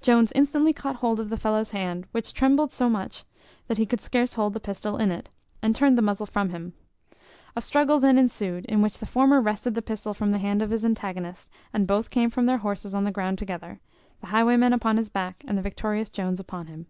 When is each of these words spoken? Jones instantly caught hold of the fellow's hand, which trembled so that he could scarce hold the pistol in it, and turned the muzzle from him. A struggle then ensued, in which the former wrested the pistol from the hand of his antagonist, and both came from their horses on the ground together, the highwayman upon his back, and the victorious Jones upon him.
Jones 0.00 0.32
instantly 0.34 0.72
caught 0.72 0.96
hold 0.96 1.20
of 1.20 1.28
the 1.28 1.36
fellow's 1.36 1.72
hand, 1.72 2.06
which 2.12 2.32
trembled 2.32 2.72
so 2.72 2.88
that 2.88 3.76
he 3.76 3.84
could 3.84 4.00
scarce 4.00 4.32
hold 4.32 4.54
the 4.54 4.60
pistol 4.60 4.96
in 4.96 5.10
it, 5.10 5.28
and 5.60 5.76
turned 5.76 5.98
the 5.98 6.00
muzzle 6.00 6.24
from 6.24 6.48
him. 6.48 6.72
A 7.54 7.60
struggle 7.60 8.00
then 8.00 8.16
ensued, 8.16 8.64
in 8.64 8.80
which 8.80 8.96
the 8.96 9.04
former 9.04 9.42
wrested 9.42 9.74
the 9.74 9.82
pistol 9.82 10.14
from 10.14 10.30
the 10.30 10.38
hand 10.38 10.62
of 10.62 10.70
his 10.70 10.86
antagonist, 10.86 11.50
and 11.74 11.86
both 11.86 12.08
came 12.08 12.30
from 12.30 12.46
their 12.46 12.56
horses 12.56 12.94
on 12.94 13.04
the 13.04 13.12
ground 13.12 13.36
together, 13.36 13.78
the 14.22 14.28
highwayman 14.28 14.72
upon 14.72 14.96
his 14.96 15.10
back, 15.10 15.44
and 15.46 15.58
the 15.58 15.62
victorious 15.62 16.08
Jones 16.08 16.40
upon 16.40 16.68
him. 16.68 16.86